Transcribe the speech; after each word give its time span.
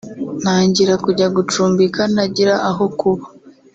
ntangira 0.41 0.93
kujya 1.05 1.27
gucumbika 1.35 2.01
ntagira 2.13 2.53
aho 2.69 2.85
kuba” 2.99 3.25